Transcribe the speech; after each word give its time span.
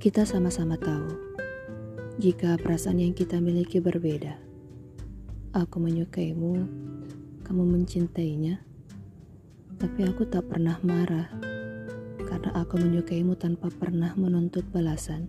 Kita 0.00 0.24
sama-sama 0.24 0.80
tahu 0.80 1.12
jika 2.16 2.56
perasaan 2.56 3.04
yang 3.04 3.12
kita 3.12 3.36
miliki 3.36 3.84
berbeda. 3.84 4.32
Aku 5.52 5.76
menyukaimu, 5.76 6.64
kamu 7.44 7.62
mencintainya, 7.68 8.64
tapi 9.76 10.08
aku 10.08 10.24
tak 10.24 10.48
pernah 10.48 10.80
marah 10.80 11.28
karena 12.16 12.48
aku 12.56 12.80
menyukaimu 12.80 13.36
tanpa 13.36 13.68
pernah 13.68 14.16
menuntut 14.16 14.64
balasan. 14.72 15.28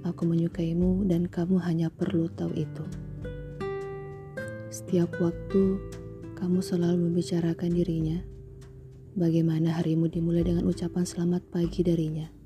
Aku 0.00 0.24
menyukaimu 0.24 1.04
dan 1.04 1.28
kamu 1.28 1.60
hanya 1.60 1.92
perlu 1.92 2.32
tahu 2.32 2.56
itu. 2.56 2.88
Setiap 4.72 5.12
waktu 5.20 5.76
kamu 6.40 6.64
selalu 6.64 7.04
membicarakan 7.04 7.68
dirinya 7.68 8.24
Bagaimana 9.12 9.76
harimu 9.76 10.08
dimulai 10.08 10.40
dengan 10.40 10.64
ucapan 10.64 11.04
selamat 11.04 11.44
pagi 11.52 11.84
darinya. 11.84 12.41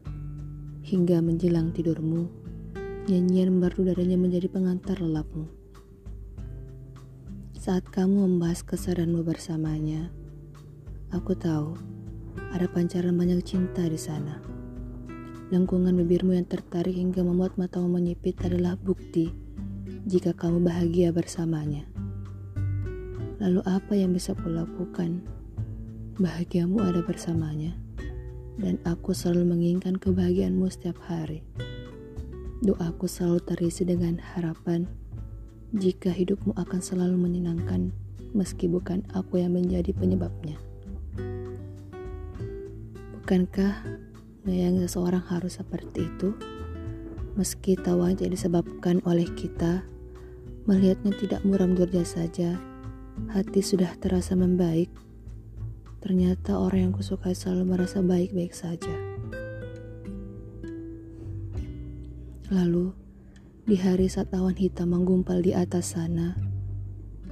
Hingga 0.87 1.19
menjelang 1.19 1.75
tidurmu, 1.75 2.31
nyanyian 3.11 3.59
merdu 3.59 3.91
darinya 3.91 4.15
menjadi 4.15 4.47
pengantar 4.47 5.03
lelapmu. 5.03 5.51
Saat 7.59 7.91
kamu 7.91 8.31
membahas 8.31 8.63
kesadaranmu 8.63 9.27
bersamanya, 9.27 10.15
aku 11.11 11.35
tahu 11.35 11.75
ada 12.55 12.71
pancaran 12.71 13.19
banyak 13.19 13.43
cinta 13.43 13.83
di 13.83 13.99
sana. 13.99 14.39
Lengkungan 15.51 15.91
bibirmu 16.07 16.39
yang 16.39 16.47
tertarik 16.47 16.95
hingga 16.95 17.27
membuat 17.27 17.59
matamu 17.59 17.91
menyipit 17.91 18.39
adalah 18.47 18.79
bukti 18.79 19.35
jika 20.07 20.39
kamu 20.39 20.71
bahagia 20.71 21.11
bersamanya. 21.11 21.83
Lalu 23.43 23.59
apa 23.67 23.99
yang 23.99 24.15
bisa 24.15 24.39
kulakukan? 24.39 25.19
Bahagiamu 26.23 26.79
ada 26.79 27.03
bersamanya, 27.03 27.75
dan 28.57 28.81
aku 28.89 29.13
selalu 29.13 29.57
menginginkan 29.57 30.01
kebahagiaanmu 30.01 30.69
setiap 30.73 30.97
hari. 31.05 31.45
Doaku 32.65 33.05
selalu 33.05 33.41
terisi 33.45 33.85
dengan 33.85 34.17
harapan 34.17 34.89
jika 35.77 36.09
hidupmu 36.09 36.57
akan 36.57 36.81
selalu 36.81 37.21
menyenangkan, 37.21 37.93
meski 38.33 38.65
bukan 38.65 39.05
aku 39.13 39.45
yang 39.45 39.53
menjadi 39.53 39.93
penyebabnya. 39.93 40.57
Bukankah 43.21 43.83
yang 44.49 44.79
seseorang 44.81 45.21
harus 45.27 45.59
seperti 45.61 46.07
itu? 46.07 46.33
Meski 47.37 47.77
tawa 47.77 48.17
jadi 48.17 48.33
disebabkan 48.33 49.05
oleh 49.05 49.29
kita, 49.37 49.85
melihatnya 50.65 51.13
tidak 51.21 51.45
muram 51.45 51.77
durja 51.77 52.07
saja, 52.07 52.57
hati 53.29 53.61
sudah 53.61 53.93
terasa 54.01 54.33
membaik 54.33 54.89
Ternyata 56.07 56.55
orang 56.63 56.87
yang 56.87 56.95
kusukai 56.95 57.35
selalu 57.35 57.75
merasa 57.75 57.99
baik-baik 57.99 58.55
saja. 58.55 58.95
Lalu, 62.47 62.95
di 63.67 63.75
hari 63.75 64.07
saat 64.07 64.31
awan 64.31 64.55
hitam 64.55 64.95
menggumpal 64.95 65.43
di 65.43 65.51
atas 65.51 65.99
sana, 65.99 66.39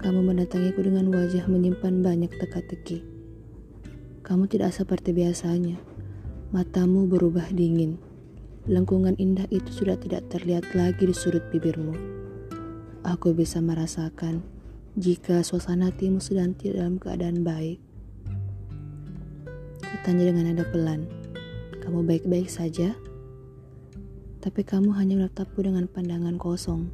kamu 0.03 0.27
mendatangiku 0.27 0.83
dengan 0.83 1.07
wajah 1.15 1.47
menyimpan 1.47 2.03
banyak 2.03 2.35
teka-teki. 2.35 3.07
Kamu 4.27 4.51
tidak 4.51 4.75
seperti 4.75 5.15
biasanya. 5.15 5.79
Matamu 6.51 7.07
berubah 7.07 7.55
dingin. 7.55 8.03
Lengkungan 8.67 9.15
indah 9.23 9.47
itu 9.55 9.71
sudah 9.71 9.95
tidak 10.03 10.27
terlihat 10.35 10.75
lagi 10.75 11.07
di 11.07 11.15
sudut 11.15 11.47
bibirmu. 11.55 11.95
Aku 13.07 13.39
bisa 13.39 13.63
merasakan 13.63 14.43
jika 14.99 15.47
suasana 15.47 15.95
hatimu 15.95 16.19
sedang 16.19 16.59
tidak 16.59 16.83
dalam 16.83 16.99
keadaan 16.99 17.47
baik. 17.47 17.94
Tanya 20.03 20.27
dengan 20.27 20.51
nada 20.51 20.67
pelan. 20.67 21.07
Kamu 21.79 22.03
baik-baik 22.03 22.51
saja? 22.51 22.99
Tapi 24.43 24.67
kamu 24.67 24.91
hanya 24.99 25.23
menatapku 25.23 25.63
dengan 25.63 25.87
pandangan 25.87 26.35
kosong. 26.35 26.91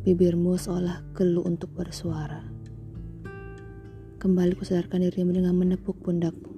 Bibirmu 0.00 0.56
seolah 0.56 1.04
keluh 1.12 1.44
untuk 1.44 1.76
bersuara. 1.76 2.40
Kembali 4.16 4.56
kusadarkan 4.56 5.04
dirimu 5.04 5.36
dengan 5.36 5.52
menepuk 5.52 6.00
pundakmu. 6.00 6.56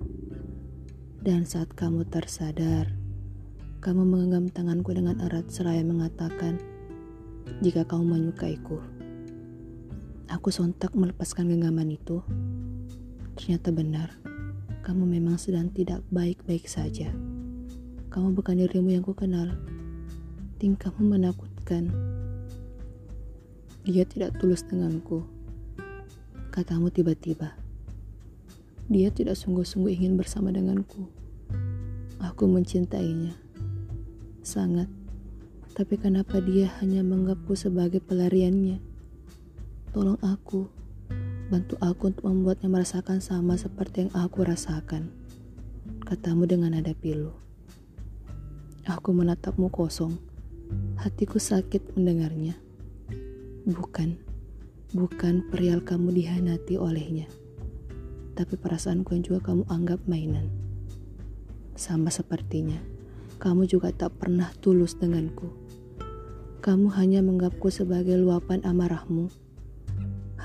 Dan 1.19 1.43
saat 1.43 1.75
kamu 1.75 2.07
tersadar, 2.07 2.87
kamu 3.83 4.07
menggenggam 4.07 4.55
tanganku 4.55 4.95
dengan 4.95 5.19
erat 5.19 5.51
seraya 5.51 5.83
mengatakan, 5.83 6.63
jika 7.59 7.83
kamu 7.83 8.07
menyukaiku. 8.07 8.79
Aku 10.31 10.55
sontak 10.55 10.95
melepaskan 10.95 11.51
genggaman 11.51 11.99
itu. 11.99 12.23
Ternyata 13.35 13.75
benar 13.75 14.28
kamu 14.89 15.05
memang 15.05 15.37
sedang 15.37 15.69
tidak 15.69 16.01
baik-baik 16.09 16.65
saja. 16.65 17.13
Kamu 18.09 18.33
bukan 18.33 18.57
dirimu 18.57 18.97
yang 18.97 19.05
kukenal. 19.05 19.53
Tingkahmu 20.57 21.13
menakutkan. 21.13 21.93
Dia 23.85 24.09
tidak 24.09 24.41
tulus 24.41 24.65
denganku. 24.65 25.29
Katamu 26.49 26.89
tiba-tiba. 26.89 27.53
Dia 28.89 29.13
tidak 29.13 29.37
sungguh-sungguh 29.37 29.93
ingin 29.93 30.17
bersama 30.17 30.49
denganku. 30.57 31.05
Aku 32.25 32.49
mencintainya. 32.49 33.37
Sangat. 34.41 34.89
Tapi 35.77 36.01
kenapa 36.01 36.41
dia 36.41 36.73
hanya 36.81 37.05
menganggapku 37.05 37.53
sebagai 37.53 38.01
pelariannya? 38.01 38.81
Tolong 39.93 40.17
aku 40.25 40.65
Bantu 41.49 41.81
aku 41.81 42.13
untuk 42.13 42.29
membuatnya 42.29 42.69
merasakan 42.69 43.25
sama 43.25 43.57
seperti 43.57 44.05
yang 44.05 44.13
aku 44.13 44.45
rasakan. 44.45 45.09
Katamu 46.05 46.45
dengan 46.45 46.77
nada 46.77 46.93
pilu. 46.93 47.33
Aku 48.85 49.17
menatapmu 49.17 49.73
kosong. 49.73 50.13
Hatiku 51.01 51.41
sakit 51.41 51.97
mendengarnya. 51.97 52.53
Bukan, 53.65 54.21
bukan 54.93 55.49
perihal 55.49 55.81
kamu 55.81 56.21
dihanati 56.21 56.77
olehnya. 56.77 57.25
Tapi 58.37 58.53
perasaanku 58.61 59.17
yang 59.17 59.25
juga 59.25 59.49
kamu 59.49 59.65
anggap 59.73 60.05
mainan. 60.05 60.53
Sama 61.81 62.13
sepertinya, 62.13 62.77
kamu 63.41 63.65
juga 63.65 63.89
tak 63.97 64.21
pernah 64.21 64.53
tulus 64.61 65.01
denganku. 65.01 65.49
Kamu 66.61 66.93
hanya 66.93 67.25
menganggapku 67.25 67.73
sebagai 67.73 68.21
luapan 68.21 68.61
amarahmu 68.69 69.48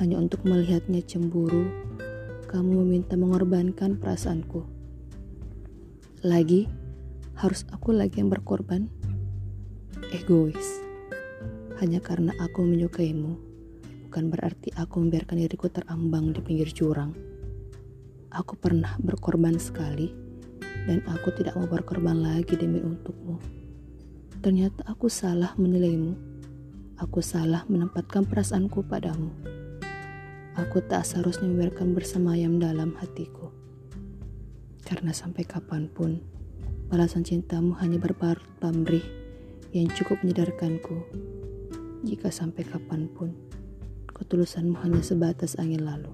hanya 0.02 0.18
untuk 0.18 0.42
melihatnya 0.42 1.06
cemburu, 1.06 1.70
kamu 2.50 2.82
meminta 2.82 3.14
mengorbankan 3.14 4.02
perasaanku. 4.02 4.66
Lagi, 6.26 6.66
harus 7.38 7.62
aku 7.70 7.94
lagi 7.94 8.18
yang 8.18 8.34
berkorban? 8.34 8.90
Egois. 10.10 10.82
Hanya 11.78 12.02
karena 12.02 12.34
aku 12.42 12.66
menyukaimu, 12.66 13.38
bukan 14.10 14.34
berarti 14.34 14.74
aku 14.74 15.02
membiarkan 15.02 15.46
diriku 15.46 15.70
terambang 15.70 16.34
di 16.34 16.42
pinggir 16.42 16.74
jurang. 16.74 17.14
Aku 18.34 18.58
pernah 18.58 18.98
berkorban 18.98 19.62
sekali, 19.62 20.10
dan 20.90 21.06
aku 21.06 21.30
tidak 21.38 21.54
mau 21.54 21.70
berkorban 21.70 22.18
lagi 22.18 22.58
demi 22.58 22.82
untukmu. 22.82 23.38
Ternyata 24.42 24.90
aku 24.90 25.06
salah 25.06 25.54
menilaimu. 25.54 26.18
Aku 26.98 27.22
salah 27.22 27.62
menempatkan 27.70 28.26
perasaanku 28.26 28.86
padamu. 28.90 29.30
Aku 30.54 30.86
tak 30.86 31.02
seharusnya 31.02 31.50
membiarkan 31.50 31.98
bersemayam 31.98 32.62
dalam 32.62 32.94
hatiku. 33.02 33.50
Karena 34.86 35.10
sampai 35.10 35.50
kapan 35.50 35.90
pun, 35.90 36.22
balasan 36.94 37.26
cintamu 37.26 37.74
hanya 37.82 37.98
berparut 37.98 38.46
pamrih 38.62 39.02
yang 39.74 39.90
cukup 39.98 40.22
menyadarkanku. 40.22 41.10
Jika 42.06 42.30
sampai 42.30 42.70
kapan 42.70 43.10
pun, 43.10 43.34
ketulusanmu 44.14 44.78
hanya 44.86 45.02
sebatas 45.02 45.58
angin 45.58 45.82
lalu. 45.90 46.14